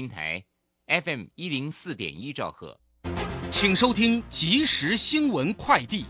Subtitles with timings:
[0.00, 0.42] 平台
[0.86, 2.80] FM 一零四点一兆赫，
[3.50, 6.06] 请收听即时新闻快递。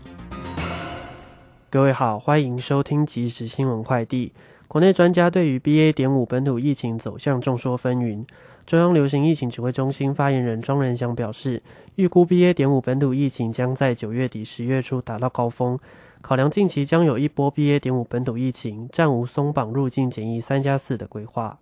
[1.69, 4.31] 各位好，欢迎收听即时新闻快递。
[4.69, 5.91] 国内专家对于 BA.
[5.91, 8.25] 点五本土疫情走向众说纷纭。
[8.65, 11.61] 中央流行疫情指挥中心发言人庄仁祥表示，
[11.95, 12.53] 预估 BA.
[12.53, 15.77] 点五本土疫情将在九月底、十月初达到高峰。
[16.21, 17.77] 考量近期将有一波 BA.
[17.77, 21.59] 点五本土疫情，暂无松绑入境检疫三加四的规划。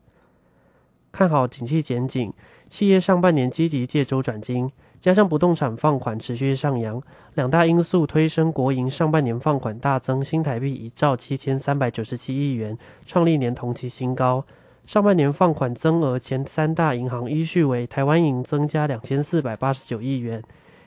[1.12, 2.32] 看好景气减景，
[2.68, 4.70] 企业上半年积极借周转金，
[5.02, 7.02] 加上不动产放款持续上扬，
[7.34, 14.46] 两大因素推升国营上半年放款大增新台币一兆七千三百九十七亿元，创历年同期新高。
[14.86, 20.44] 上半年放款增额前三大银行依序为台湾银增加两千四百八十九亿元，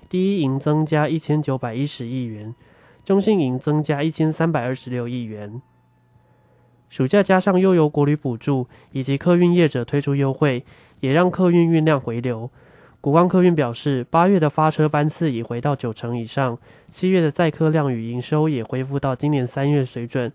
[0.09, 2.55] 第一银增加一千九百一十亿元。
[3.05, 5.61] 中信银增加一千三百二十六亿元。
[6.93, 10.63] 暑假加上优游国旅补助以及客运业者推出优惠，
[11.01, 12.51] 也让客运运量回流。
[13.01, 16.59] 国光客运表示，八月的发车班次已回到九成以上，
[16.91, 20.31] 七月的载客量与营收也恢复到今年三月水准。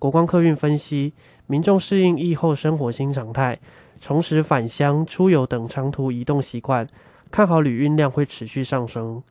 [0.00, 1.12] 国光客运分析，
[1.46, 3.60] 民众适应疫后生活新常态，
[4.00, 6.84] 重拾返乡、出游等长途移动习惯，
[7.30, 9.22] 看好旅运量会持续上升。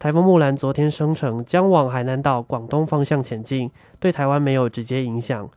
[0.00, 5.48] 台风木兰昨天生成，将往海南岛、广东方向前进，对台湾没有直接影响。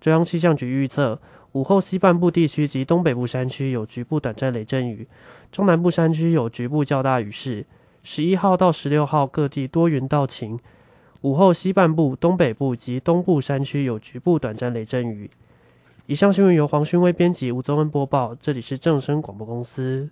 [0.00, 1.20] 中央气象局预测，
[1.52, 5.06] 午后西半部地区及东北部山区有局部短暂雷阵雨，
[5.52, 7.66] 中南部山区有局部较大雨势。
[8.02, 10.58] 十一号到十六号各地多云到晴，
[11.20, 15.30] 午后西半部、东北部及东部山区有局部短暂雷阵雨。
[16.06, 20.08] 以上新闻由黄勋威编辑，吴宗恩播报，这里是正声广播公司。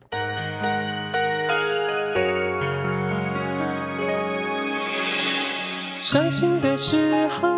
[6.03, 7.58] 伤心的时候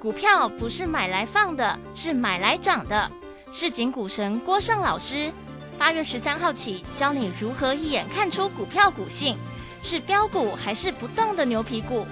[0.00, 3.10] 股票不是买来放的，是买来涨的。
[3.52, 5.30] 市井股神郭胜老师，
[5.78, 9.36] 八月十三号起教你如何一眼看出股票股性，
[9.82, 12.06] 是标股还是不动的牛皮股，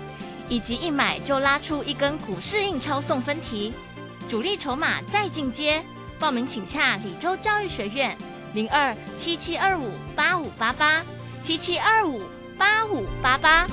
[0.50, 3.72] 以及一买就拉出一根股市印钞送分题，
[4.28, 5.82] 主力筹码再进阶。
[6.18, 8.14] 报名请洽李州教育学院
[8.52, 11.02] 零二七七二五八五八八
[11.42, 12.20] 七七二五
[12.58, 13.66] 八五八八。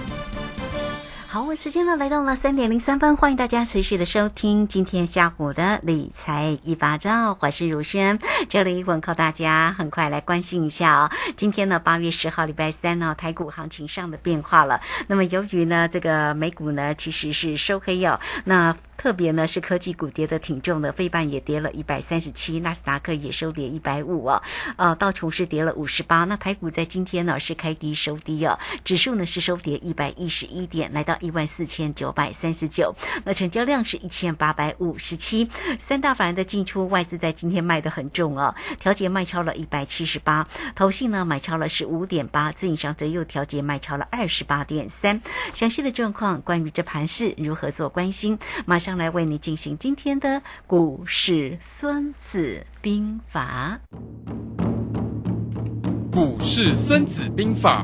[1.36, 11.12] 好，我时间呢来到了三点零三分，欢迎大家持续的收听今天下午的理财一把照，我是如轩，这里问候大家，很快来关心一下哦。
[11.36, 14.80] 今天呢，八月十号礼拜三呢，台股行情上的变化了。
[15.08, 18.78] 那么由于呢，这个美股呢其实是收黑哦，那。
[18.98, 24.42] 特别呢是科技股跌的挺重的，费半也跌了一百三十七，纳斯达克也收跌一百五哦，
[24.78, 26.24] 呃，道琼斯跌了五十八。
[26.24, 32.96] 那台股在今天呢是开低收低哦，指数呢是收跌一百一十一点，来到一万四千九百三十九。
[33.26, 35.50] 那成交量是一千八百五十七。
[35.78, 45.22] 三大法人的进出，外资在今天卖的很重哦，调节卖超了一百七十八，投信呢买超了十五点八，自营商则又调节卖超了二十八点三。
[45.54, 48.80] 详细的状况，关于这盘市如何做关心，马。
[48.86, 53.80] 上来为你进行今天的股市《孙子兵法》。
[56.12, 57.84] 股市《孙子兵法》，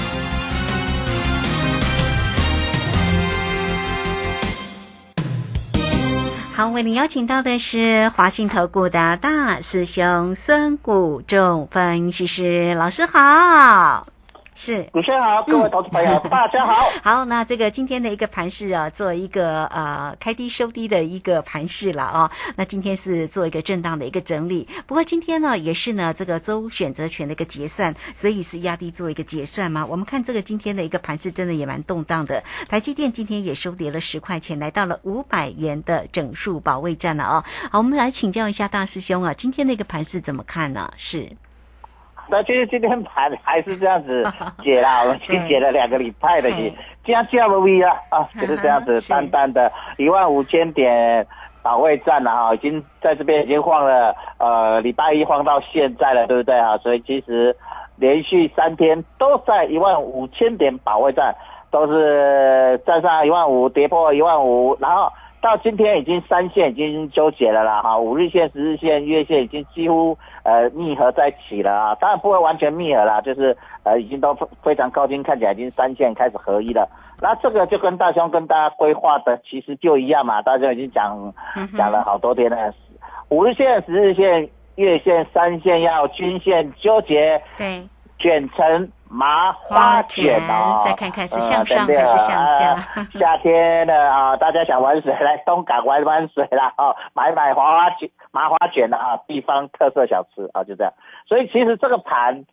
[6.69, 14.10] 为您邀请到的是华信投顾的大师兄孙谷仲分析师老师好。
[14.53, 14.83] 是。
[14.93, 16.89] 主持人好，各位投资朋友， 大家好。
[17.03, 22.31] 好，那这个今天的一个盘势啊，做一个呃开低收低的一个盘势了啊。
[22.55, 29.85] 那今天是做一个震荡的一个整理，不过今天呢也是呢这个周选择权的一个结算，所以是压低做一个结算嘛。
[29.85, 37.45] 我们看这个今天的一个盘势真的也蛮动荡的，台积电今天也收跌了十块钱，来到了五百元的整数保卫战了啊。
[37.71, 40.91] 好，我们来请教一下大师兄啊，今天那个盘势怎么看呢？
[40.97, 41.31] 是。
[42.31, 44.25] 那其实今天盘还是这样子
[44.63, 46.49] 解啦，我们已经解了两个礼拜的，
[47.03, 51.27] 加价不微啊啊，就是这样子，淡淡的一万五千点
[51.61, 56.77] 保卫战了哈，已经在这边已经晃了呃礼拜一晃到现在了，对不对啊？
[56.77, 57.53] 所以其实
[57.97, 61.35] 连续三天都在一万五千点保卫战，
[61.69, 65.11] 都是站上一万五，跌破一万五，然后。
[65.41, 74.33] 到今天已经三线已经纠结了啦，哈，五日线、十日线、月线已经几乎呃密合在一起了啊，当然不会完全密合啦，就是呃已经都
[74.63, 76.87] 非常靠近，看起来已经三线开始合一了。
[77.19, 81.33] 那这个就跟大兄跟大家规划的其实就一样嘛，大家已经讲
[81.75, 82.73] 讲了好多天了，
[83.29, 87.81] 五日线、十日线、月线、三线要均线纠结，对，
[88.19, 88.91] 卷成。
[89.11, 92.75] 麻花卷哦，再看看是向上还是向下。
[93.19, 100.93] 夏天的啊，大家想玩水来东港玩玩水啦哦，买买花花卷、麻花卷的啊，地方特色小吃啊，就这样。
[101.27, 102.45] 所以其实这个盘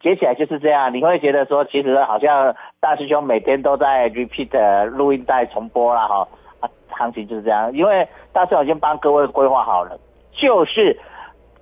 [0.00, 6.26] 接起来就是这样，你会觉得说，其实好像大师兄每天都在 repeat 录音带重播啦哈
[6.60, 9.98] 啊，行情就是这样，因为大师兄已经帮各位规划好了，
[10.32, 10.98] 就是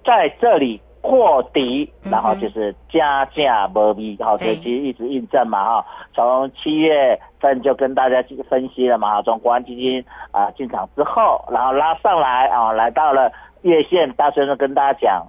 [0.05, 0.81] 在这里。
[1.07, 8.21] 破底，然后就是加价波比，好，所以其实一直印证嘛，哈，从七月份就跟大家
[8.51, 13.31] 分析了嘛，哈，从国安基金啊进场之后，然后拉上来啊，来到了
[13.63, 15.27] 月线，大声的跟大家讲，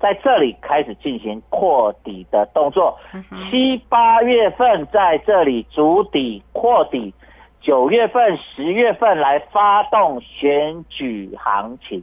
[0.00, 2.96] 在这里开始进行扩底的动作，
[3.50, 7.12] 七八月份在这里筑底扩底，
[7.60, 12.02] 九月份、十月份来发动选举行情。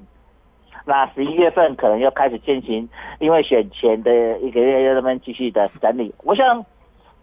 [0.86, 2.88] 那十一月份可能又开始进行，
[3.20, 6.14] 因为选前的一个月要他们继续的整理。
[6.24, 6.64] 我想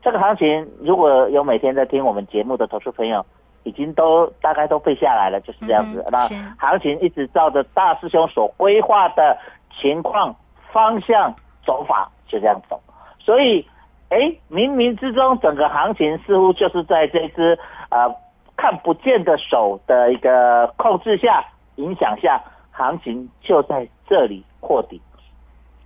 [0.03, 3.25] 这个行情如果有每天在听我们节目的投资朋友，
[3.63, 6.05] 已经都大概都背下来了，就是这样子。
[6.11, 6.19] 那
[6.59, 9.39] 行情一直照着大师兄所规划的
[9.81, 10.35] 情况
[10.73, 11.33] 方向
[11.65, 12.81] 走法，就这样走。
[13.21, 13.65] 所以，
[14.09, 14.19] 哎，
[14.51, 17.57] 冥冥之中整个行情似乎就是在这只
[17.91, 18.13] 呃
[18.57, 21.45] 看不见的手的一个控制下、
[21.77, 22.43] 影响下。
[22.83, 25.01] 行情就在这里破底，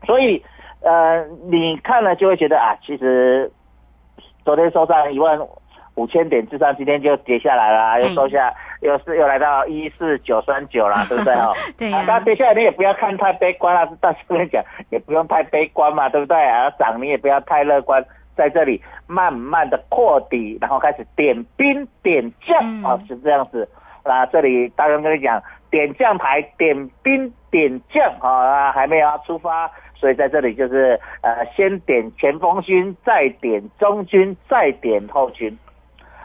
[0.04, 0.42] 所以
[0.80, 3.50] 呃，你看了就会觉得啊，其实
[4.44, 5.38] 昨天收上一万
[5.94, 11.52] 五千点之上，今天就跌下来了，又收下，又是又来到一四九三九了， 对不对哦？
[11.78, 12.04] 对啊。
[12.06, 16.70] 那跌下来你也不要看太悲观啊，大师跟你讲，也不用太悲观嘛，对不对啊？
[16.78, 18.04] 涨你也不要太乐观，
[18.36, 23.68] 在这里慢慢的破底，然后开始点兵点将啊，是这样子。
[24.04, 25.42] 那这里大哥跟你讲。
[25.76, 35.54] 点将牌，点兵点将啊，还没有要出发，所以在这里就是呃，先点前锋军，再点中军，再点后军。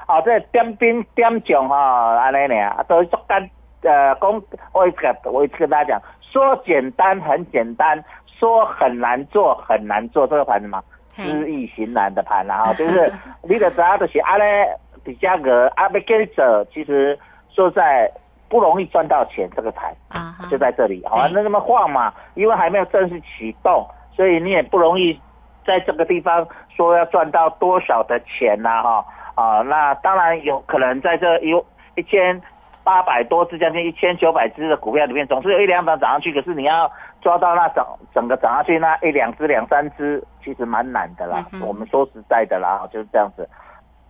[0.07, 3.49] 啊，这点兵点将哈，安尼呢，都做干
[3.81, 10.81] 呃，公我一个我一直跟大家讲，说简单很简单，说很难做很难做，这个盘子嘛，
[11.13, 13.11] 知易行难的盘然后 就是
[13.43, 17.19] 你的主要就是阿咧，比价格阿要跟你走，其实
[17.49, 18.09] 说在。
[18.51, 25.17] 不容易赚到钱，这个台啊就在这里，好，那那么晃嘛，因为还没有正式启动，所以你也不容易
[25.65, 26.45] 在这个地方
[26.75, 29.05] 说要赚到多少的钱呐，哈
[29.35, 31.55] 啊，那当然有可能在这一
[31.95, 32.41] 一千
[32.83, 36.91] 八百多只将近一千九百只的股票里面，总是有一两档涨上去，可是你要
[37.21, 41.45] 抓到那整整个涨上去那一两只两三只，其实蛮难的啦。
[41.65, 43.47] 我们说实在的啦，就是这样子。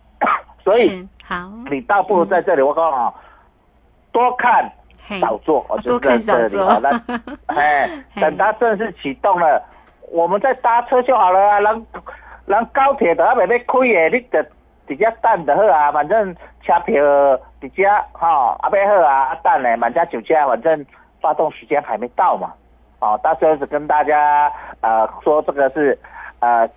[0.64, 3.02] 所以好，你倒不如在这里，我告诉你。
[4.12, 4.70] 多看
[5.20, 6.90] 少做，我就在这里好了。
[7.46, 7.88] 哎，
[8.20, 9.60] 等它正式启动了，
[10.12, 11.58] 我们再搭车就好了啊。
[11.58, 11.86] 人
[12.46, 14.42] 人高铁都还没开诶，你得
[14.86, 15.90] 直接等就好啊。
[15.90, 17.02] 反正车票
[17.60, 20.86] 直接哈阿贝好啊，等嘞，满家酒家，反正
[21.20, 22.52] 发动时间还没到嘛。
[23.00, 24.52] 哦，到时候是跟大家
[24.82, 25.98] 呃说这个是
[26.40, 26.68] 呃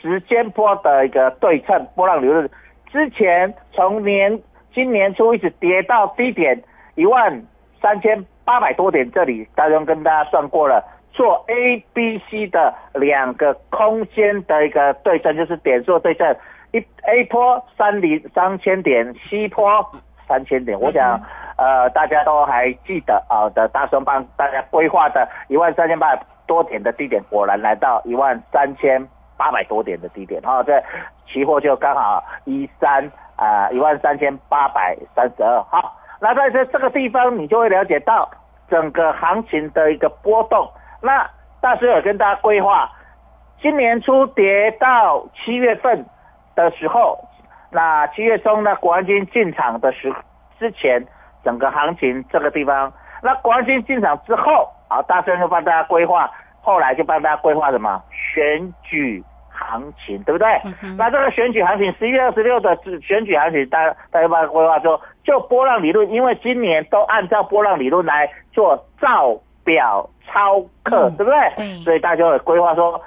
[0.00, 2.50] 时间波的一个对称波浪流日。
[2.90, 4.38] 之前从年
[4.74, 6.62] 今年初一直跌到低点。
[6.94, 7.42] 一万
[7.80, 16.36] 三千八百多点，这里大兄跟大家算过了，做 A、B、C 的两个空间的一个对称，就是点数对称，
[16.72, 19.84] 一 A 坡三零三千点，C 坡
[20.26, 20.78] 三千点。
[20.78, 21.20] 我想，
[21.56, 29.06] 呃，大家都还记得啊的，大雄帮大家规划的一万三千八百多点的低点，果然来到一万三千
[29.36, 30.82] 八百多点的低点，哈、这
[31.26, 35.62] 期货就刚好一三啊一万三千八百三十二。
[35.64, 38.30] 好，那在这这个地方，你就会了解到
[38.70, 40.70] 整个行情的一个波动。
[41.02, 41.28] 那
[41.60, 42.88] 大师有跟大家规划，
[43.60, 46.06] 今年初跌到七月份
[46.54, 47.18] 的时候，
[47.72, 50.14] 那七月中呢，国安基金进场的时
[50.60, 51.04] 之前，
[51.42, 60.46] 整个行情这个地方，那国安基金进场之后，啊，大师就帮大家规划，后来就帮大家规划什么选举行情，对不对？
[60.96, 71.52] 那这个选举行情，十一月二十六的选举行情，大家大家帮他规划说，就波浪理论，因为今年都按照波浪理论来做造表操课，对不对？
[71.56, 73.00] 对所以大家就会规划说，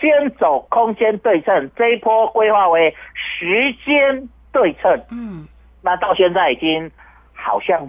[0.00, 5.00] 先走空间对称，这一波规划为时间对称。
[5.10, 5.46] 嗯，
[5.82, 6.90] 那到现在已经
[7.34, 7.88] 好像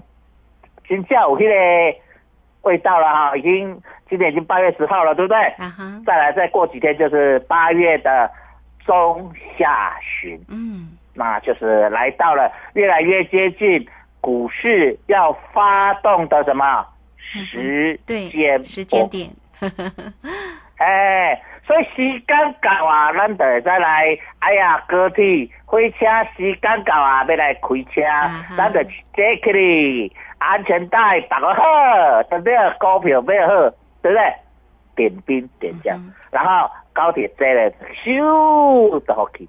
[0.87, 1.97] 今下午那个
[2.61, 5.37] 味道了哈，已经今天已经八月十号了，对不对？
[6.05, 8.29] 再来再过几天就是八月的
[8.85, 10.89] 中下旬，嗯，
[11.21, 13.87] 那就是来到了越来越接近
[14.19, 16.83] 股市要发动的什么
[17.17, 19.29] 时间时间点，
[20.77, 24.17] 哎，所以时间到啊，咱就会再来。
[24.39, 28.81] 哎呀，高铁火车时间到啊，要来开车，哈咱就
[29.13, 31.63] 坐起哩，安全带绑好，
[32.29, 32.53] 对不对？
[32.79, 33.53] 股票买好，
[34.01, 34.33] 对不对？
[34.95, 37.71] 点兵点将，嗯然后高铁坐了，
[38.03, 39.47] 咻的好去。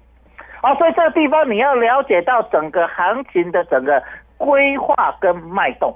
[0.63, 4.01] 哦，所以这个地方你要了解到整个行情的整个
[4.37, 5.93] 规划跟脉动。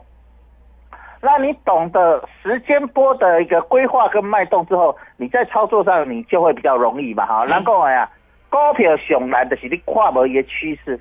[1.21, 7.45] 那你懂得时间波的一个规划跟脉动之后，你在操作上你就会比较容易嘛，哈。
[7.45, 8.07] 嗯咱讲的呀，
[8.49, 10.99] 股票熊难的是你跨某一个趋势，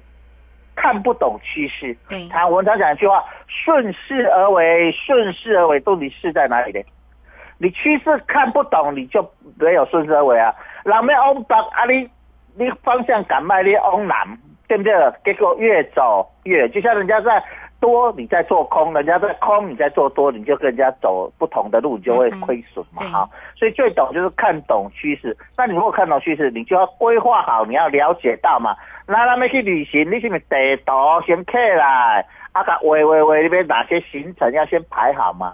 [0.74, 1.94] 看不懂趋势。
[2.08, 6.80] 对，他文常讲一句话：顺势而为，顺势而为，到底是在哪里呢？
[7.58, 10.54] 你趋势看不懂，你就没有顺势而为啊。
[10.84, 12.08] 人要往北啊，你
[12.58, 14.16] 你方向感卖，你往南，
[14.66, 14.92] 对不对？
[15.24, 17.42] 结果越走越，就像人家在
[17.78, 23.28] 多，你在做空，人家在空，你在做多，你就跟人家走不同的路，你就会亏损嘛，哈。
[23.54, 25.36] 所以最懂就是看懂趋势。
[25.56, 28.74] 那你如果看懂趋势，你就要规划好，你要了解到嘛。
[29.06, 30.92] 那咱们去旅行，你是不是地图
[31.26, 32.24] 先刻来？
[32.52, 35.52] 啊，个喂喂喂，那边哪些行程要先排好嘛？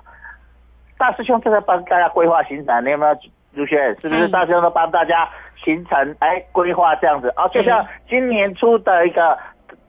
[0.96, 3.12] 大师兄正在帮大家规划行程，你有没有？
[3.54, 5.28] 卢轩是不是嗯大师兄都帮大家
[5.64, 7.32] 形成哎规划这样子？
[7.36, 9.38] 哦，就像今年初的一个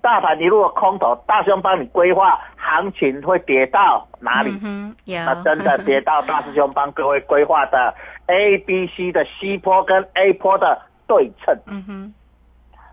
[0.01, 4.51] 大盘一路的空头，大师兄帮你规划行情会跌到哪里？
[4.63, 7.93] 嗯那真的跌到大师兄帮各位规划的
[8.27, 11.57] A、B、C 的 C 坡跟 A 坡的对称。
[11.67, 12.13] 嗯哼，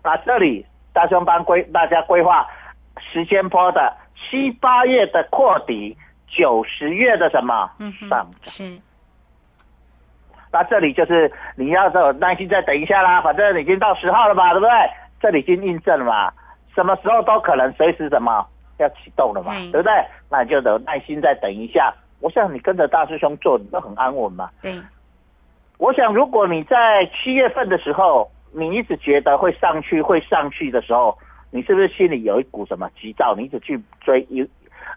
[0.03, 2.45] 那这里大兄帮规大家规划
[2.99, 5.97] 时间坡的七八月的扩底，
[6.27, 7.69] 九十月的什么
[8.09, 8.27] 上涨。
[8.43, 8.77] 是，
[10.51, 14.71] 那这里就是你要有耐心再等一下啦，反正已经到十号了嘛，对不对？
[15.21, 16.31] 这里已经印证了嘛，
[16.75, 18.45] 什么时候都可能随时什么
[18.79, 19.93] 要启动了嘛，嗯对不对？
[20.29, 21.93] 那你就有耐心再等一下。
[22.19, 24.49] 我想你跟着大师兄做，你都很安稳嘛。
[24.61, 24.75] 对，
[25.77, 31.17] 我想，如果你在七月份的时候，你一直觉得会上去，会上去的时候，
[31.49, 33.33] 你是不是心里有一股什么急躁？
[33.35, 34.47] 你一直去追一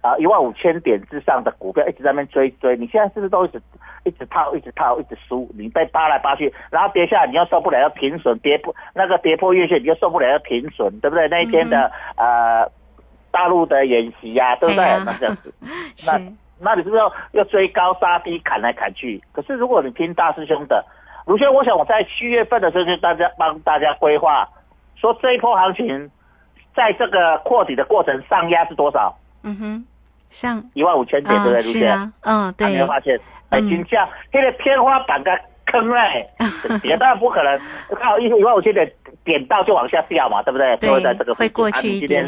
[0.04, 3.62] 啊一万五千点之上的股票，一直在那边追追，你现在是不是都一直
[4.04, 5.50] 一直套，一直套，一直输？
[5.56, 11.26] 你被扒来扒去，然后跌下来，你又受不了要停损，跌破那个跌破月线，你又受不了要停损，对不对？
[11.28, 12.70] 那一天的、呃
[13.30, 14.84] 大陆的演习呀、对不对？
[14.84, 15.52] 哎那这样子。
[16.06, 16.20] 那，
[16.60, 19.20] 那你是不是要要追高杀低砍来砍去？
[19.32, 20.84] 可是如果你听大师兄的，
[21.26, 24.48] 卢轩，我想我在七月份的时候就大家帮大家规划，
[24.94, 26.08] 说这一波行情
[26.76, 29.12] 在这个扩底的过程上压是多少？
[29.42, 29.86] 嗯哼，
[30.30, 31.72] 上，一万五千点，对不对，卢轩？
[31.80, 32.66] 是啊，嗯，对。
[32.66, 33.18] 啊你，会发现，
[33.50, 35.30] 哎，嗯金价那个天花板的
[35.66, 36.28] 坑嘞，
[36.82, 37.58] 也当然不可能，
[37.90, 38.90] 刚好一一万五千点
[39.24, 40.76] 点到就往下掉嘛，对不对？
[40.78, 42.26] 对就会在这个会过去一点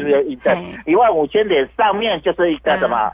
[0.85, 3.11] 一万五千点上面就是一个什么？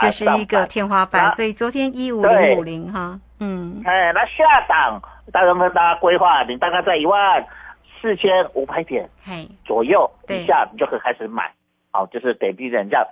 [0.00, 7.44] 就是一个天花板，啊所以昨天一五零五零哈，嗯，哎，那下档，大家跟大家规划，你大概在一万
[8.00, 11.50] 四千五百点嘿，左右对以下，你就可以开始买，
[11.90, 13.04] 好，就是得逼人这样。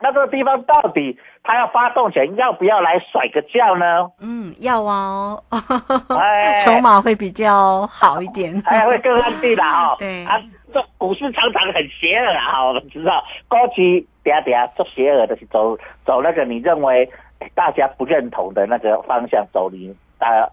[0.00, 4.10] 那这个地方到底它要发动前要不要来甩个觉呢？
[4.20, 5.42] 嗯，要哦，
[6.18, 6.54] 哎。
[6.60, 9.96] 筹码会比较好一点， 哎会更安定的哦。
[10.00, 10.24] 对。
[10.24, 10.40] 啊，
[10.72, 15.76] 这股市常常很邪恶啊，我们知道，高期嗲嗲做邪恶的是走
[16.06, 17.08] 走那个你认为
[17.54, 20.48] 大家不认同的那个方向走你，大家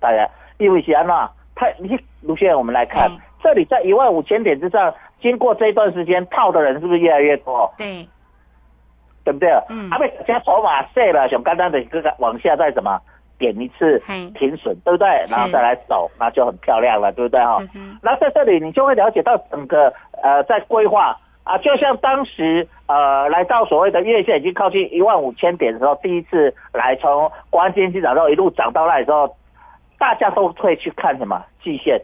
[0.00, 0.28] 大家
[0.58, 4.92] 因为是安那，他你卢先生，我们来看、嗯这里在一万五千点之上，
[5.22, 7.72] 经过这一段时间套的人是不是越来越多？
[7.78, 8.04] 对，
[9.28, 9.50] 对不对？
[9.68, 12.98] 嗯啊，被加筹码碎了，想刚刚的这个往下再怎么
[13.38, 15.06] 点一次嘿停损，对不对？
[15.30, 17.58] 然后再来走，那就很漂亮了，对不对哈？
[17.60, 19.92] 嗯哼那在这里你就会了解到整个
[20.22, 29.36] 呃在规划啊，就像当时呃来到所谓的月线已经靠近一万五千点的时候，第一次来从国安基金涨到一路涨到那里之后，
[29.98, 32.00] 大家都会去看什么季线。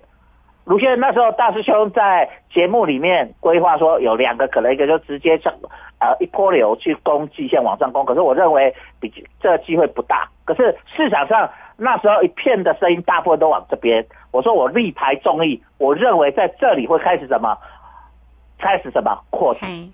[0.65, 5.53] 卢先生那时候大师兄在节目里面规划说有两个可能，一个就直接上
[6.01, 10.29] 呃一波流去攻季线往上攻，可是我认为比这个机会不大。
[10.45, 17.57] 可是市场上那时候一片的声音大部分都往这边，我说我力排众议，我认为在这里会开始什么？
[18.59, 19.61] 开始什么扩底？
[19.61, 19.91] 嘿，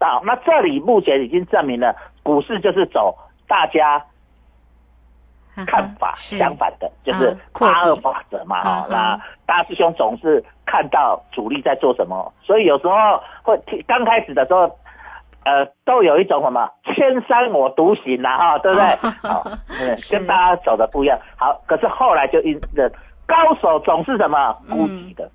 [0.00, 3.14] 好，那这里目前已经证明了，股市就是走
[3.46, 4.02] 大家
[5.66, 8.60] 看法相反的，就是八二底法则嘛。
[8.60, 12.94] 嗯哈、哼那大师兄总是看到主力在做什么，所以有时候
[13.42, 14.60] 会刚开始的时候，
[15.44, 18.84] 呃，都有一种什么千山我独行呐、哈，对不对？
[19.28, 21.18] 好， 嗯，跟大家走的不一样。
[21.36, 22.90] 好，可是后来就因认
[23.26, 25.30] 高手总是什么孤寂的。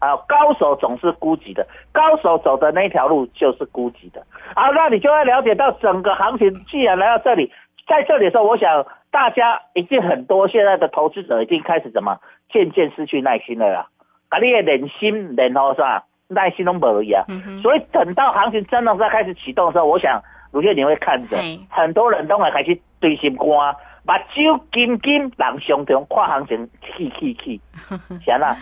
[0.00, 4.22] 啊，高手总是孤寂的，高手走的那条路就是孤寂的。
[4.54, 7.52] 好，那你就要了解到整个行情，既然来到这里，
[7.88, 12.18] 在这里的时候，我想大家已经很多现在的投资者已经开始怎么
[12.52, 13.88] 渐渐失去耐心了啦，
[14.28, 16.04] 啊，你的忍心然后是吧？
[16.28, 17.24] 耐心都没一啊。
[17.28, 21.36] 嗯所以等到行情真的在开始启动的时候，我想卢月你会看着，
[21.70, 27.60] 很多人都会开始对心肝，目睭金金，人上中看行情气气气，
[28.22, 28.54] 是 啊，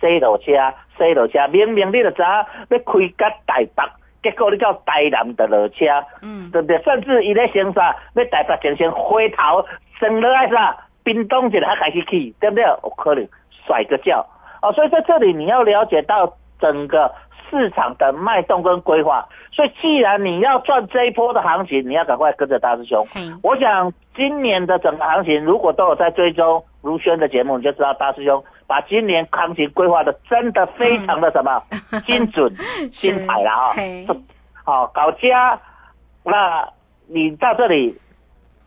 [0.00, 0.52] 洗落车，
[0.96, 3.82] 洗落车，明明你就知影要开到台北，
[4.22, 5.86] 结果你到台南的落车，
[6.22, 6.78] 嗯对不对？
[6.82, 9.64] 甚至伊咧先啥，要台北前先回头，
[9.98, 12.64] 升落来啥，冰冻一下才开始去，对不对？
[12.64, 13.26] 有可能
[13.66, 14.12] 甩个觉
[14.62, 17.10] 哦，所以在这里你要了解到整个
[17.48, 19.26] 市场的脉动跟规划。
[19.52, 23.06] 所以既然你要赚这一波的行情，你要赶快跟着大师兄。
[23.16, 31.60] 嗯，我想今年的整个行情，如果都有在追踪如轩的节目，你就知道大师兄把今年行情规划的真的非常的什么、
[32.06, 32.54] 精准、
[32.92, 33.74] 精彩了啊、
[34.06, 34.16] 哦。
[34.62, 35.58] 好，搞家，
[36.22, 36.64] 那
[37.08, 37.98] 你到这里，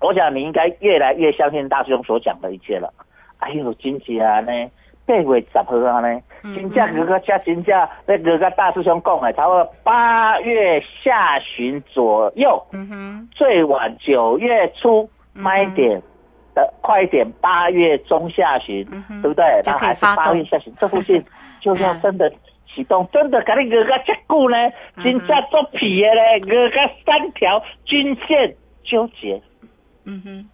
[0.01, 2.93] 我想你应该越来越相信大师兄所讲的一切了。
[3.37, 4.51] 哎呦，真是啊呢，
[5.05, 6.19] 八月十号啊呢，
[6.53, 12.61] 真正个个加真正那个个大师兄讲的，差不多八月下旬左右。
[12.73, 16.01] 嗯哼，最晚九月初慢一点
[16.53, 19.45] 的，快一点八月中下旬，嗯对不对？
[19.63, 21.23] 就然后还是八月下旬，这附近
[21.61, 22.31] 就要真的
[22.73, 24.57] 启动，真的给你个个这久呢，
[24.95, 29.41] 嗯真正做皮的嘞，个个三条均线纠结。
[30.05, 30.49] 嗯哼，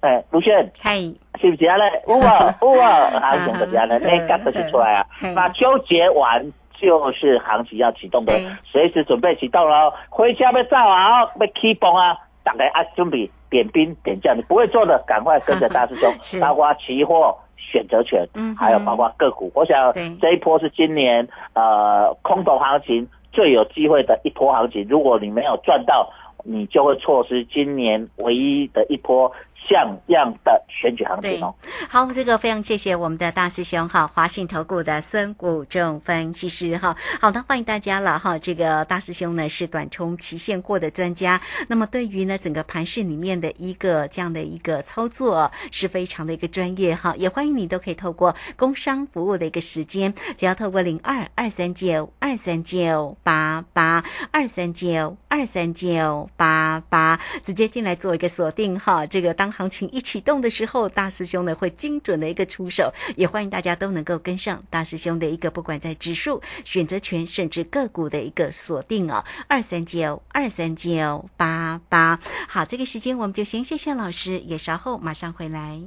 [0.00, 1.84] 哎，卢轩嘿，是不是啊嘞？
[2.08, 5.32] 有啊有 啊，行情就是安尼，嗯那感就是出来啊嗯。
[5.34, 6.44] 那纠结完
[6.80, 9.92] 就是行情要启动的对，随时准备启动了。
[10.08, 17.36] 回家要走啊，要起蹦啊，大家啊准备点兵点将，你不会做的，赶快跟着 大师兄，包括期货。
[17.60, 24.86] 选择权嗯，还有包括个股，我想对这一波是今年呃空头行情最有机会的一波行情。
[24.88, 26.08] 如果你没有赚到，
[26.44, 29.30] 你就会错失今年唯一的一波
[29.68, 31.54] 像样的选举行情哦。
[31.88, 36.96] 好，这个非常谢谢我们的大师兄哈，华信投顾的孙谷正分析师哈。
[37.20, 38.38] 好的，欢迎大家了哈。
[38.38, 47.14] 这个大师兄呢是短冲期现货的专家，那么对于呢整个盘市里面的一个这样的一个操作是非常的一个专业哈。
[47.16, 59.04] 也欢迎你都可以透过工商服务的一个时间，只要透过零二二三九二三九八八二三九二三九八八直接进来做一个锁定哈。
[59.06, 72.20] 这个当行情一启动的时候，大师兄呢会精准的一个出手，也欢迎大家都能够跟上大师兄的一个不管在指数、选择权甚至个股的一个锁定哦，二三九二三九八八。
[72.46, 75.80] 好，这个时间我们就先谢谢老师，也稍后马上回来。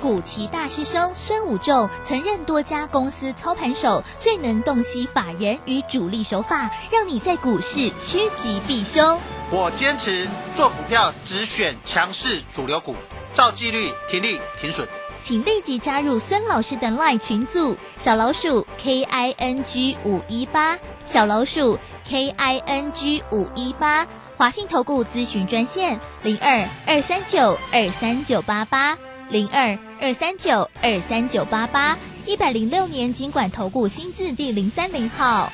[0.00, 9.20] 古奇大师兄孙武仲曾任多家公司操盘手，最能洞悉法人与主力手法，让你在股市趋吉避凶。
[9.54, 12.96] 我坚持做股票只选强势主流股，
[13.34, 14.88] 照纪律停利停损。
[15.20, 24.06] 请立即加入孙老师的 LINE 群组，小老鼠 K I N G 五一八，小老鼠 K I N G 五一八，
[24.38, 28.96] 华信投顾咨询专线零二二三九二三九八八
[29.28, 35.52] 零二二三九二三九八八，一百零六年经管投顾新字第零三零号。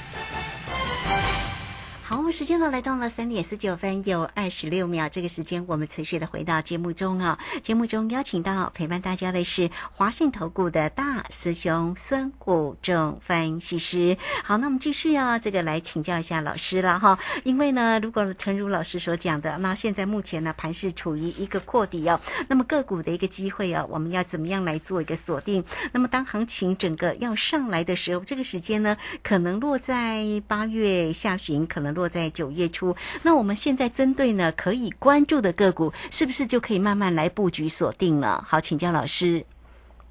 [2.09, 7.39] 好，时间呢来到了三点四九分有二十六秒，这个时间我们持续的回到节目中啊。
[7.63, 14.17] 节目中邀请到陪伴大家的是华信投顾的大师兄孙谷正分析师。
[14.43, 17.19] 好，那我们继续啊，这个来请教一下老师了哈。
[17.45, 22.19] 因为呢，如果诚如老师所讲的，那现在目前呢盘是处于一个扩底哦，
[22.49, 25.63] 那么个股的一个机会哦，我们要怎么样来做一个锁定？
[25.93, 31.98] 那么当行情整个要上来的时候，这个时间呢可能落在八月下旬，可能。
[31.99, 38.41] 落在九月初，那我们现在针对呢可以关注的个股，是不是就可以慢慢来布局锁定了？
[38.47, 39.45] 好，请教老师。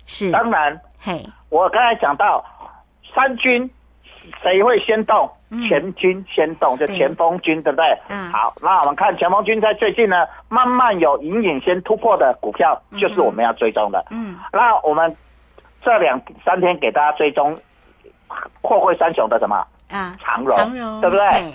[0.06, 2.43] 是，当然，嘿，我刚才讲到
[3.15, 3.69] 三军
[4.43, 5.30] 谁会先动？
[5.69, 7.86] 前军先动，就前锋军，对不对？
[8.10, 8.30] 嗯。
[8.34, 10.17] 好，那我们看前锋军在最近呢，
[10.50, 14.06] 慢慢有隐隐先突破的股票，就是我们要追踪的。
[14.12, 14.38] 嗯。
[14.52, 15.15] 那我们
[15.82, 17.58] 这两三天给大家追踪
[18.62, 19.65] 货柜三雄的什么？
[19.89, 21.54] 啊，长荣，长荣，对不对？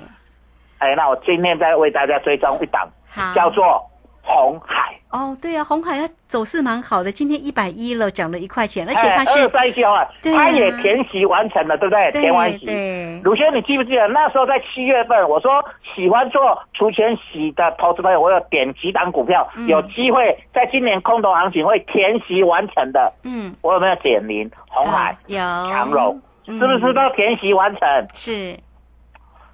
[0.83, 2.89] 哎，那我今天再为大家追踪一档，
[3.35, 3.81] 叫做
[4.21, 4.93] 红海。
[5.13, 12.11] 哦，对啊，红海它走势蛮好的，今天一百一了，涨了一块钱，而且它是二三九啊，它也填息完成了，对不对？
[12.21, 12.67] 填完息。
[12.67, 13.21] 对。
[13.23, 15.63] 鲁轩，你记不记得那时候在七月份，我说
[15.95, 23.13] 喜欢做除权息的投资朋友，我有点几档股票，有机会在今年空头行情会填息完成的。
[23.23, 23.55] 嗯。
[23.61, 25.17] 我有没有点名红海？
[25.27, 25.39] 有。
[25.39, 28.09] 长荣是不是都填息完成？
[28.15, 28.59] 是。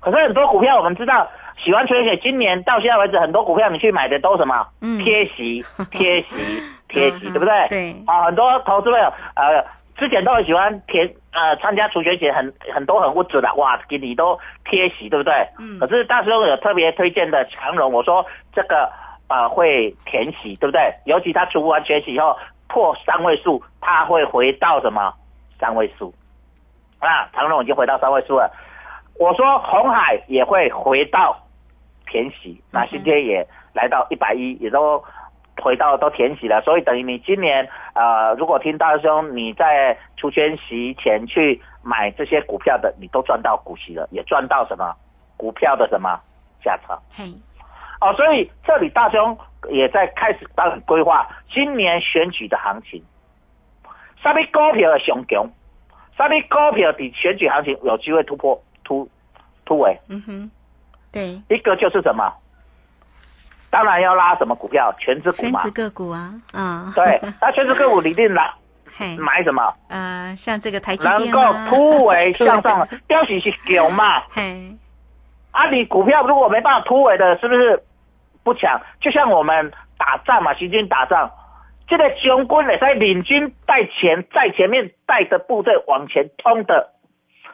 [0.00, 1.28] 可是很多股票我们知道，
[1.62, 4.66] 喜欢吹水，今年到现在为止，很多股票你去买的都什么？
[4.80, 7.68] 嗯，贴息、 贴息、贴息，对不对？
[7.68, 7.96] 对。
[8.06, 9.64] 啊，很多投资朋友呃，
[9.96, 15.32] 之前都很喜欢填呃参加除权息，很很多很物质的，哇，给你都贴息，对不对？
[15.58, 15.78] 嗯。
[15.80, 18.88] 可是大师兄有特别推荐的长荣，我说这个
[19.28, 20.94] 呃会填息，对不对？
[21.06, 22.36] 尤其他除完全息以后
[22.68, 25.12] 破三位数，它会回到什么
[25.58, 26.14] 三位数？
[27.00, 28.50] 啊，长荣已经回到三位数了。
[29.18, 31.36] 我说红海也会回到
[32.06, 35.02] 填息，那今天也来到一百一，也都
[35.60, 44.94] 回到都填息了，所以等于你今年呃，如果听大兄你在出圈息前去买这些股票的，你都赚到股息了，也赚到什么？
[45.36, 46.20] 股票的什么？
[46.62, 46.96] 价差。
[47.16, 47.24] 嘿，
[48.00, 49.36] 哦，所以这里大兄
[49.70, 53.02] 也在开始帮你规划今年选举的行情，
[54.22, 55.44] 什么股票的熊强，
[56.16, 58.60] 什么股票比选举行情有机会突破。
[58.88, 59.06] 突
[59.66, 60.50] 突围，嗯哼，
[61.12, 62.32] 对，一个就是什么？
[63.70, 64.90] 当然要拉什么股票？
[64.98, 68.54] 全职股嘛，全职个股啊，啊，对，那全职个股一定拉，
[69.18, 69.62] 买什么？
[69.88, 74.22] 呃，像这个台积电能够突围 向上，标喜是强嘛？
[74.32, 74.74] 嘿，
[75.50, 77.82] 啊，你股票如果没办法突围的，是不是
[78.42, 78.80] 不抢？
[79.02, 81.30] 就像我们打仗嘛，行军打仗，
[81.86, 86.94] 这个将军也在领军带前，在前面带着部队往前冲的。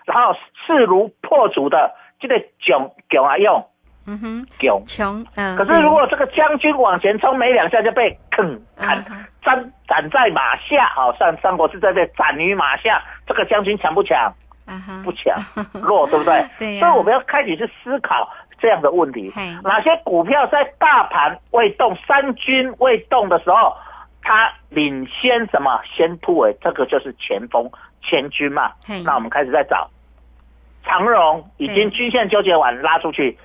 [0.05, 0.35] 然后
[0.67, 3.67] 势如破竹的，这个囧囧啊用，
[4.07, 5.57] 嗯哼，囧穷，嗯。
[5.57, 9.03] 可是如果这个将军往前冲没两下就被坑砍
[9.43, 14.33] 斩斩在马下，好，上三国志在这斩于马下，这个将军强不强？
[15.05, 15.37] 不强，
[15.83, 16.43] 弱，对不对？
[16.59, 16.79] 对。
[16.81, 18.27] 所以我们要开始去思考
[18.59, 19.31] 这样的问题：
[19.63, 23.77] 哪些股票在大盘未动、三军未动的时候，
[24.25, 25.81] 它领先什么？
[25.85, 27.71] 先突围，这个就是前锋
[28.03, 28.73] 前军嘛。
[29.05, 29.89] 那我们开始在找。
[30.87, 33.39] 长荣已经均线纠结完拉出去，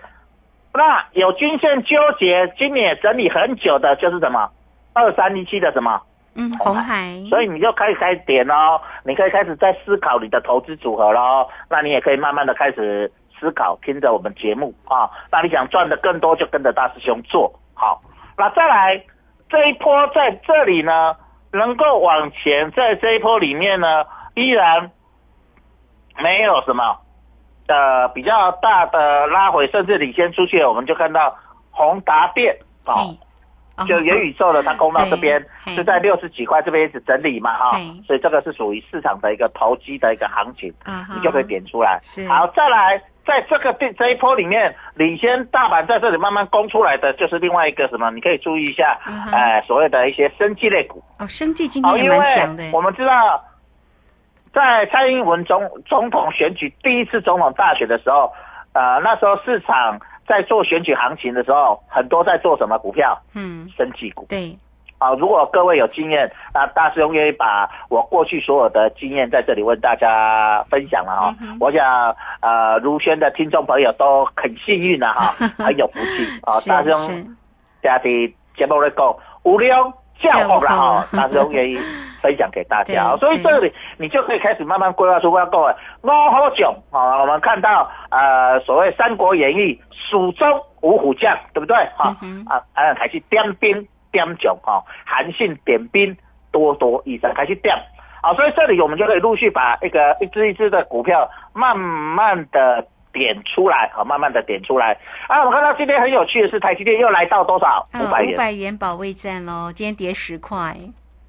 [0.74, 4.50] 那有均线纠结，今年整理很久的就是什么
[4.92, 6.02] 二三一七的什么
[6.36, 11.48] 嗯红海，所以你就可以开始点哦，你可以开始在思考你的投资组合喽。
[11.70, 15.10] 那你也可以慢慢的开始思考，听着我们节目啊。
[15.32, 18.02] 那你想赚的更多，就跟着大师兄做好。
[18.38, 19.02] 那再来
[19.50, 21.16] 这一波在这里呢，
[21.52, 24.92] 能够往前，在这一波里面呢，依然
[26.18, 27.00] 没有什么。
[27.70, 31.38] 的比较大的拉回，甚至领先出去，我们就看到
[31.70, 33.16] 宏达电哦，
[33.88, 40.74] 就元宇宙的，它攻到这边是在六十几块这边一直整理嘛哈，所以这个是属于市场的一个投机的一个行情，
[41.14, 42.02] 你就可以点出来。
[42.28, 48.10] 好，再来在这个这这一波里面，领先大盘在这里慢慢攻出来的，就是另外一个什么？
[48.10, 48.98] 你可以注意一下，
[49.32, 52.64] 哎，所谓的一些生技类股哦，生技今天也蛮强的。
[52.74, 53.14] 我们知道。
[54.52, 58.34] 在蔡英文总总统选举第一次总统大选的时候，
[58.74, 63.16] 呃，那时候市场在做选举行情的时候，很多在做什么股票？
[63.36, 64.26] 嗯，升绩股。
[64.28, 64.58] 对。
[65.00, 71.36] 啊，如果各位有经验，那大师兄愿意把我过去所有的经验在这里为大家分享了哈。
[71.60, 76.60] 我想，呃，如轩的听众朋友都很幸运了哈， 很有福气啊。
[76.68, 77.36] 大师兄
[77.82, 79.74] 家的节目来讲，五六
[80.22, 81.80] 教后了哈后， 大师兄愿意
[82.22, 83.16] 分享给大家。
[83.16, 89.58] 对所以这里你就可以开始慢慢规划出要各位五虎将啊，我们看到呃所谓《三国演义》
[89.92, 90.46] 蜀中
[90.82, 91.78] 五虎将，对不对？
[91.96, 96.16] 哈、嗯啊啊，开始点兵点将哈，韩信点兵
[96.52, 97.76] 多多益善，开始点。
[98.22, 104.98] 好，所以这里我们就可以陆续把一个一只一只的股票慢慢的点出来，好，慢慢的点出来。
[105.28, 107.88] 啊，我们看到今天很有趣的是，台积电又来到多少？
[107.94, 108.34] 五百元。
[108.34, 110.76] 五百元保卫战喽，今天跌十块，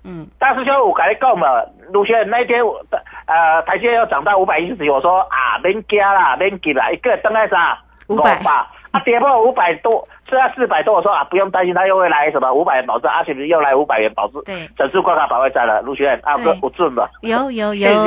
[0.03, 1.47] 嗯，大师兄，我跟你讲嘛，
[1.93, 2.85] 卢轩那一天我，
[3.27, 14.41] 呃，台积电要涨到五百一十几，我说啊，免惊啦，免急啦，一个登在啥？500吧，啊，跌破五百多，剩下四百多，我说啊，不用担心，他又会来什么五百元保证，啊，是不是又来五百元保证？
[14.45, 17.11] 对，整数挂卡保卫战了，卢轩啊，对哥，我准吧？
[17.23, 18.07] 有有现有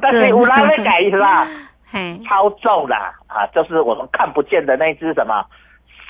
[0.00, 1.46] 但是正，有人在改是吧？
[1.90, 5.44] 嘿，操纵啦，啊，就是我们看不见的那一只什么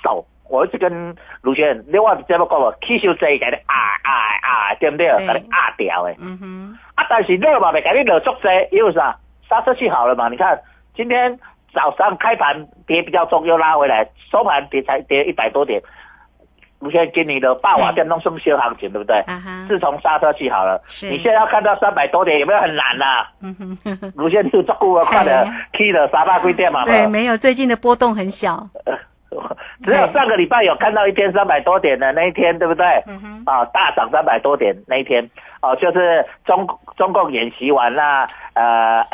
[0.03, 0.27] 手。
[0.49, 4.11] 我一直跟卢学院，另外节目讲了，起手这给你啊啊
[4.43, 5.09] 啊，对不对？
[5.09, 6.15] 对给你啊掉的。
[6.21, 9.17] 嗯哼，啊，但是热嘛，没给你热足济，因为啥？
[9.49, 10.29] 刹车器好了嘛？
[10.29, 10.57] 你看
[10.95, 11.37] 今天
[11.75, 15.83] 早上开盘跌比较重，又拉回来，收盘跌才跌一百多点。
[16.79, 19.17] 卢学院今年的霸王电动生修行情，对不对？
[19.21, 23.29] 啊，自从刹车器好了，你现在要看到三百多点，有没有很难呐、啊？
[23.43, 26.85] 嗯哼呵呵，卢先生照顾我看了哎 K 了三百几点嘛？
[26.85, 28.69] 对，没有，最近的波动很小，
[29.85, 32.87] 只有上个礼拜有看到一天三百多点的那一天，对不对？
[33.07, 35.27] 嗯，啊，大涨三百多点那一天，
[35.73, 39.05] 哦、就是中中共演习完了，呃，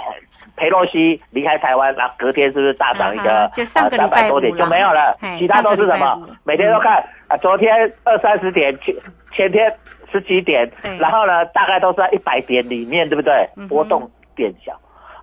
[0.56, 5.16] 佩洛西离开台湾，然后隔天是不是大涨一个啊哈就上个礼三百多点就没有了？
[5.38, 6.28] 其他都是什么？
[6.44, 7.72] 每天都看啊，昨天
[8.04, 8.94] 二三十点，前
[9.34, 9.74] 前天
[10.10, 13.48] 十几点，然后呢，大概都是在一百点里面，对不对？
[13.68, 14.78] 波动变小。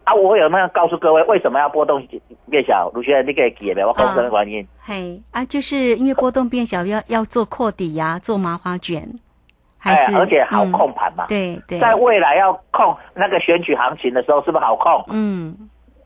[0.05, 2.03] 啊，我有没有告诉各位为什么要波动
[2.49, 2.89] 变小？
[2.95, 4.67] 卢学员，你可以记得我告诉你原因？
[4.81, 9.07] 嘿啊，就是因为波动变小，要要做扩底呀、做麻花卷，
[9.79, 11.25] 还是、哎而且好嗯控盘嘛。
[11.27, 15.03] 对对，在未来要控那个选举行情的时候，是不是好控？
[15.11, 15.55] 嗯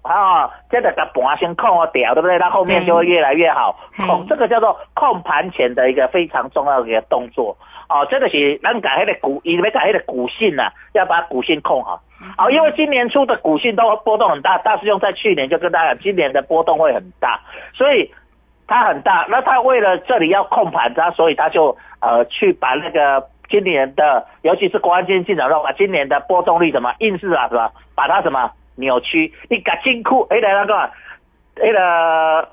[0.03, 2.38] 啊，这个把盘先控哦掉，对不对？
[2.38, 4.25] 那后面就会越来越好嘿控。
[4.27, 7.55] 这个叫做控盘前的一个非常重要的一个动作。
[7.88, 12.01] 哦，这个是咱改那个股，你要改那个股性呐、要把股性控好。
[12.38, 17.39] 哦，因为今年初的股性都波动很大，大师兄在去年就跟大家讲，今年的波动会很大，
[17.73, 18.12] 所以
[18.67, 19.25] 它很大。
[19.29, 27.71] 那他为了这里要控盘，他所以他就呃去把那个今年的，尤其是国安基金进场后，把今年的波动率什么硬是啊，是吧？
[27.93, 30.89] 把它什么扭曲，你搞金库哎来那个
[31.57, 32.47] 那个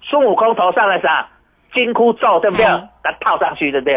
[0.00, 1.28] 孙悟空头上的啥
[1.74, 2.64] 金箍咒对不对？
[2.64, 3.94] 哎把它套上去对不对？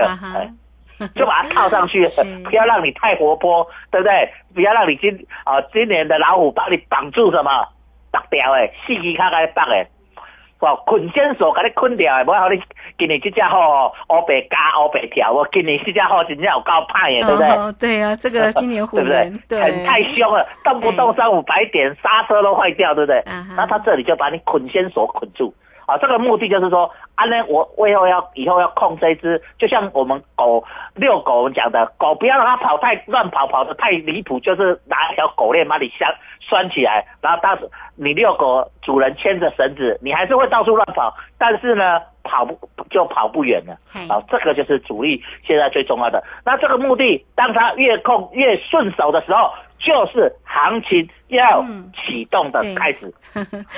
[1.16, 2.04] 就把它套上去，
[2.44, 4.30] 不要让你太活泼，对不对？
[4.54, 5.10] 不要让你今
[5.46, 7.50] 啊、今年的老虎把你绑住什么
[8.12, 9.88] 绑掉诶，四肢卡给你绑诶，
[10.62, 12.62] 哇，捆仙索给你捆掉诶，无好你
[12.98, 17.48] 今年这只吼乌白加乌白跳，我今年这只吼真正有够歹诶，对不对？
[17.50, 23.20] 哦，对啊，这个今年虎 对不对很太凶了，动不动三五百点，刹车都坏掉，对不对？
[23.22, 25.54] 啊那他这里就把你捆仙索捆住。
[25.92, 30.64] 啊，这个目的就是说，啊呢，我我以后要以后要控这一只，就像我们狗
[30.96, 36.08] 遛狗我们讲的，狗不要让它跑太乱跑，跑的太离谱，就是拿一条狗链把你拴
[36.40, 42.58] 拴起来，然后当时你遛狗，主人牵着绳子，你还是会到处乱跑，但是呢，跑不
[42.90, 43.76] 就跑不远了。
[43.92, 46.24] 嘿啊，这个就是主力现在最重要的。
[46.46, 49.52] 那这个目的，当它越控越顺手的时候，
[49.84, 53.14] 就是行情要嗯启动的开始。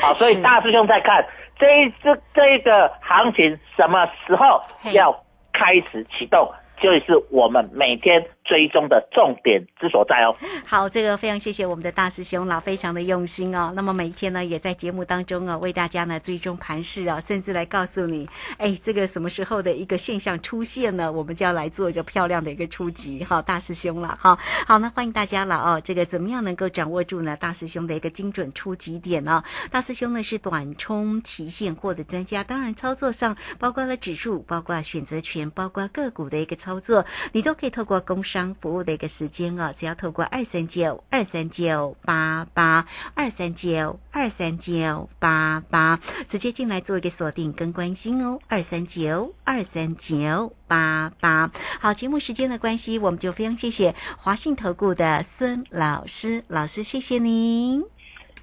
[0.02, 1.26] 好，所以大师兄在看
[1.58, 4.62] 这一这这一个行情什么时候
[4.92, 5.12] 要
[5.54, 10.36] 开始启动，就是我们每天追踪的重点之所在哦。
[10.66, 13.72] 好，这个非常谢谢我们的大师兄了，非常的用心哦。
[13.76, 18.28] 那么每一天呢，也在节目当中啊，为大家呢追踪盘势啊，甚至来告诉你，
[18.58, 24.38] 哎，这个什么时候的一个现象出现呢，我们就要来做一个漂亮的一个出击哈，大师兄了哈。
[24.68, 25.82] 好，那欢迎大家了哦。
[25.84, 27.38] 这个怎么样能够掌握住呢？
[27.38, 29.44] 大师兄的一个精准出击点呢？
[29.72, 51.52] 大师兄呢是短冲期现货的专家，当然操作上包括了指数，包括选择权，包括个股的一个操作，你都可以透过工商服务的一个时间哦，只要透过二三九二三九八八二三九二三九八八直接进来做一个锁定跟关心哦，二三九二三九八八。
[51.80, 57.84] 好，节目时间的关系，我们就非常谢谢华信投顾的孙老师，老师谢谢您。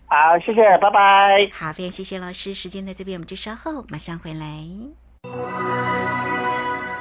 [0.07, 1.51] 好，谢谢，拜拜。
[1.53, 5.80] 好，非常谢谢老师，时间在这边，我们就稍后马上回来。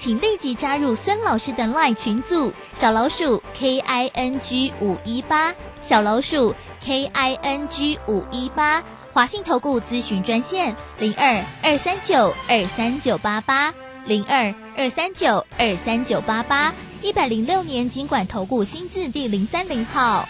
[0.00, 8.82] 请立即加入孙老师的 LINE 群组，小老鼠 K I N G 五一八，小老鼠 K I N G 五一八，
[9.12, 13.74] 华信投顾咨询专线零二二三九二三九八八
[14.06, 20.26] 零二二三九二三九八八，一百零六年经管投顾新字第零三零号。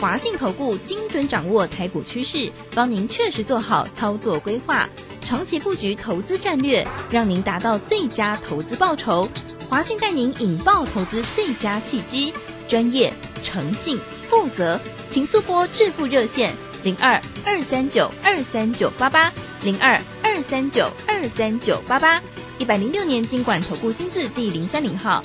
[0.00, 4.88] 华信投顾精准掌握台股趋势，帮您确实做好操作规划，
[5.20, 9.28] 长期布局投资战略，让您达到最佳投资报酬。
[9.68, 12.34] 华信带您引爆投资最佳契机，
[12.66, 14.78] 专业、诚信、负责，
[15.10, 16.52] 请速拨致富热线
[16.82, 22.20] 零二二三九二三九八八零二二三九二三九八八，
[22.58, 25.22] 一百零六年经管投顾新字第零三零号。